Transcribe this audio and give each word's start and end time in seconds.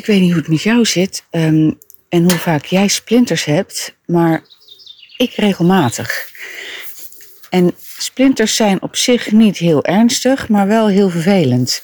ik 0.00 0.06
weet 0.06 0.20
niet 0.20 0.30
hoe 0.30 0.40
het 0.40 0.48
met 0.48 0.62
jou 0.62 0.84
zit 0.84 1.24
ehm, 1.30 1.70
en 2.08 2.22
hoe 2.22 2.38
vaak 2.38 2.64
jij 2.64 2.88
splinters 2.88 3.44
hebt, 3.44 3.94
maar 4.06 4.42
ik 5.16 5.32
regelmatig. 5.32 6.28
En 7.50 7.74
splinters 7.98 8.56
zijn 8.56 8.82
op 8.82 8.96
zich 8.96 9.32
niet 9.32 9.56
heel 9.56 9.84
ernstig, 9.84 10.48
maar 10.48 10.66
wel 10.66 10.88
heel 10.88 11.10
vervelend. 11.10 11.82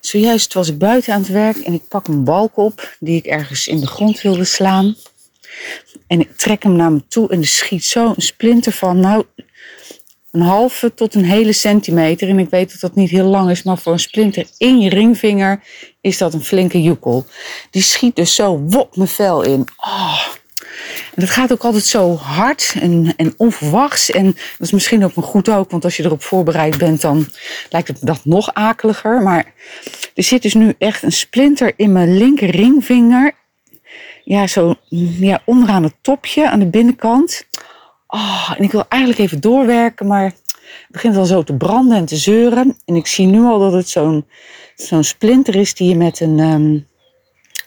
Zojuist 0.00 0.54
was 0.54 0.68
ik 0.68 0.78
buiten 0.78 1.14
aan 1.14 1.20
het 1.20 1.30
werk 1.30 1.56
en 1.56 1.72
ik 1.72 1.88
pak 1.88 2.08
een 2.08 2.24
balk 2.24 2.56
op 2.56 2.96
die 3.00 3.16
ik 3.16 3.26
ergens 3.26 3.66
in 3.66 3.80
de 3.80 3.86
grond 3.86 4.20
wilde 4.20 4.44
slaan. 4.44 4.96
En 6.06 6.20
ik 6.20 6.36
trek 6.36 6.62
hem 6.62 6.76
naar 6.76 6.92
me 6.92 7.06
toe 7.08 7.30
en 7.30 7.40
er 7.40 7.46
schiet 7.46 7.84
zo 7.84 8.12
een 8.16 8.22
splinter 8.22 8.72
van, 8.72 9.00
nou, 9.00 9.24
een 10.30 10.40
halve 10.40 10.94
tot 10.94 11.14
een 11.14 11.24
hele 11.24 11.52
centimeter. 11.52 12.28
En 12.28 12.38
ik 12.38 12.50
weet 12.50 12.70
dat 12.70 12.80
dat 12.80 12.94
niet 12.94 13.10
heel 13.10 13.26
lang 13.26 13.50
is, 13.50 13.62
maar 13.62 13.78
voor 13.78 13.92
een 13.92 13.98
splinter 13.98 14.46
in 14.56 14.80
je 14.80 14.90
ringvinger 14.90 15.62
is 16.00 16.18
dat 16.18 16.34
een 16.34 16.44
flinke 16.44 16.82
joekel. 16.82 17.26
Die 17.70 17.82
schiet 17.82 18.16
dus 18.16 18.34
zo 18.34 18.58
wop 18.58 18.96
mijn 18.96 19.08
vel 19.08 19.42
in. 19.42 19.66
Oh. 19.76 20.26
En 21.14 21.24
dat 21.24 21.30
gaat 21.30 21.52
ook 21.52 21.64
altijd 21.64 21.84
zo 21.84 22.16
hard 22.16 22.74
en, 22.80 23.14
en 23.16 23.34
onverwachts. 23.36 24.10
En 24.10 24.24
dat 24.24 24.66
is 24.66 24.70
misschien 24.70 25.04
ook 25.04 25.16
een 25.16 25.22
goed 25.22 25.48
ook, 25.48 25.70
want 25.70 25.84
als 25.84 25.96
je 25.96 26.04
erop 26.04 26.22
voorbereid 26.22 26.78
bent, 26.78 27.00
dan 27.00 27.26
lijkt 27.70 27.88
het 27.88 27.98
dat 28.00 28.24
nog 28.24 28.54
akeliger. 28.54 29.22
Maar 29.22 29.52
er 30.14 30.22
zit 30.22 30.42
dus 30.42 30.54
nu 30.54 30.74
echt 30.78 31.02
een 31.02 31.12
splinter 31.12 31.72
in 31.76 31.92
mijn 31.92 32.16
linker 32.16 32.50
ringvinger. 32.50 33.32
Ja, 34.24 34.46
zo 34.46 34.74
ja, 35.20 35.42
onderaan 35.44 35.82
het 35.82 35.94
topje 36.00 36.50
aan 36.50 36.58
de 36.58 36.66
binnenkant. 36.66 37.46
Oh, 38.10 38.52
en 38.56 38.62
ik 38.62 38.72
wil 38.72 38.84
eigenlijk 38.88 39.22
even 39.22 39.40
doorwerken, 39.40 40.06
maar 40.06 40.24
het 40.24 40.86
begint 40.88 41.16
al 41.16 41.24
zo 41.24 41.42
te 41.42 41.56
branden 41.56 41.96
en 41.96 42.04
te 42.04 42.16
zeuren. 42.16 42.76
En 42.84 42.94
ik 42.94 43.06
zie 43.06 43.26
nu 43.26 43.42
al 43.42 43.58
dat 43.58 43.72
het 43.72 43.88
zo'n 43.88 44.26
zo'n 44.74 45.04
splinter 45.04 45.54
is 45.54 45.74
die 45.74 45.88
je 45.88 45.96
met 45.96 46.20
een, 46.20 46.38
um, 46.38 46.86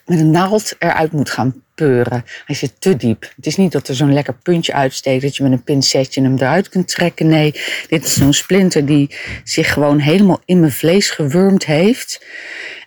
met 0.05 0.19
een 0.19 0.31
naald 0.31 0.75
eruit 0.79 1.11
moet 1.11 1.29
gaan 1.29 1.63
peuren. 1.75 2.25
Hij 2.45 2.55
zit 2.55 2.73
te 2.79 2.95
diep. 2.95 3.31
Het 3.35 3.45
is 3.45 3.57
niet 3.57 3.71
dat 3.71 3.87
er 3.87 3.95
zo'n 3.95 4.13
lekker 4.13 4.33
puntje 4.33 4.73
uitsteekt 4.73 5.21
dat 5.21 5.35
je 5.35 5.43
met 5.43 5.51
een 5.51 5.63
pincetje 5.63 6.21
hem 6.21 6.35
eruit 6.37 6.69
kunt 6.69 6.87
trekken. 6.87 7.27
Nee, 7.27 7.61
dit 7.87 8.05
is 8.05 8.13
zo'n 8.13 8.33
splinter 8.33 8.85
die 8.85 9.15
zich 9.43 9.73
gewoon 9.73 9.99
helemaal 9.99 10.41
in 10.45 10.59
mijn 10.59 10.71
vlees 10.71 11.09
gewurmd 11.09 11.65
heeft. 11.65 12.25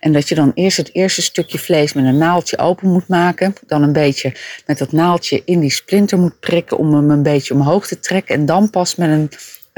En 0.01 0.13
dat 0.13 0.29
je 0.29 0.35
dan 0.35 0.53
eerst 0.55 0.77
het 0.77 0.95
eerste 0.95 1.23
stukje 1.23 1.59
vlees 1.59 1.93
met 1.93 2.05
een 2.05 2.19
naaldje 2.19 2.59
open 2.59 2.89
moet 2.89 3.09
maken. 3.09 3.55
Dan 3.67 3.83
een 3.83 3.93
beetje 3.93 4.33
met 4.67 4.79
dat 4.79 4.93
naaldje 4.93 5.43
in 5.45 5.61
die 5.61 5.71
splinter 5.71 6.19
moet 6.19 6.41
prikken 6.41 6.79
om 6.79 6.95
hem 6.95 7.11
een 7.11 7.23
beetje 7.23 7.55
omhoog 7.55 7.87
te 7.87 8.01
trekken. 8.01 8.35
En 8.35 8.47
dan 8.47 8.71
pas 8.71 8.95
met 8.95 9.09
een, 9.09 9.31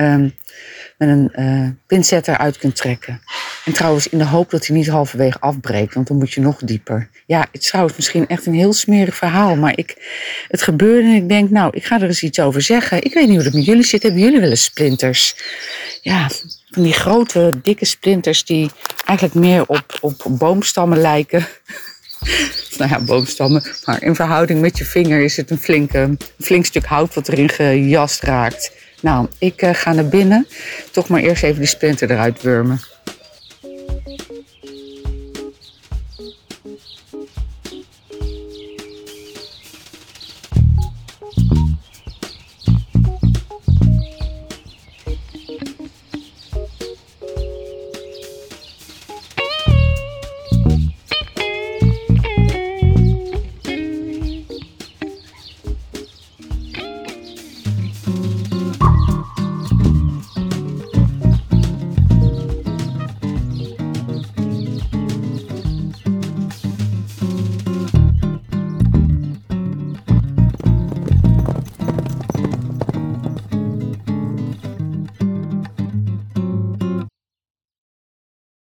um, 0.05 0.35
met 0.99 1.09
een 1.09 1.33
uh, 1.39 1.69
pincet 1.87 2.29
eruit 2.29 2.59
kunt 2.59 2.77
trekken. 2.77 3.21
En 3.65 3.73
trouwens 3.73 4.09
in 4.09 4.19
de 4.19 4.27
hoop 4.27 4.51
dat 4.51 4.67
hij 4.67 4.77
niet 4.77 4.89
halverwege 4.89 5.41
afbreekt, 5.41 5.95
want 5.95 6.07
dan 6.07 6.17
moet 6.17 6.33
je 6.33 6.41
nog 6.41 6.59
dieper. 6.65 7.09
Ja, 7.27 7.41
het 7.53 7.63
is 7.63 7.69
trouwens 7.69 7.97
misschien 7.97 8.27
echt 8.27 8.47
een 8.47 8.55
heel 8.55 8.73
smerig 8.73 9.17
verhaal, 9.17 9.57
maar 9.57 9.79
ik, 9.79 9.97
het 10.49 10.63
gebeurde 10.63 11.09
en 11.09 11.15
ik 11.15 11.29
denk, 11.29 11.51
nou, 11.51 11.71
ik 11.75 11.85
ga 11.85 12.01
er 12.01 12.07
eens 12.07 12.23
iets 12.23 12.41
over 12.41 12.63
zeggen. 12.63 13.05
Ik 13.05 13.15
weet 13.15 13.27
niet 13.27 13.37
hoe 13.37 13.45
het 13.45 13.55
met 13.55 13.65
jullie 13.65 13.85
zit. 13.85 14.03
Hebben 14.03 14.21
jullie 14.21 14.41
wel 14.41 14.51
eens 14.51 14.65
splinters? 14.65 15.37
Ja, 16.03 16.29
van 16.71 16.83
die 16.83 16.93
grote, 16.93 17.53
dikke 17.63 17.85
splinters 17.85 18.45
die 18.45 18.71
eigenlijk 19.05 19.39
meer 19.39 19.67
op, 19.67 19.99
op 20.01 20.23
boomstammen 20.29 20.99
lijken. 20.99 21.47
nou 22.79 22.91
ja, 22.91 23.01
boomstammen. 23.01 23.63
Maar 23.85 24.03
in 24.03 24.15
verhouding 24.15 24.61
met 24.61 24.79
je 24.79 24.85
vinger 24.85 25.21
is 25.21 25.37
het 25.37 25.51
een, 25.51 25.59
flinke, 25.59 25.99
een 25.99 26.19
flink 26.39 26.65
stuk 26.65 26.85
hout 26.85 27.15
wat 27.15 27.29
erin 27.29 27.49
gejast 27.49 28.23
raakt. 28.23 28.73
Nou, 29.07 29.27
ik 29.39 29.63
uh, 29.63 29.71
ga 29.73 29.93
naar 29.93 30.09
binnen. 30.09 30.47
Toch 30.91 31.09
maar 31.09 31.21
eerst 31.21 31.43
even 31.43 31.59
die 31.59 31.69
splinter 31.69 32.11
eruit 32.11 32.43
wurmen. 32.43 32.81